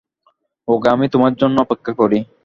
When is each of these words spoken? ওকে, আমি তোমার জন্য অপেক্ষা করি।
ওকে, 0.67 0.87
আমি 0.89 1.05
তোমার 1.13 1.33
জন্য 1.35 1.55
অপেক্ষা 1.61 1.93
করি। 2.01 2.17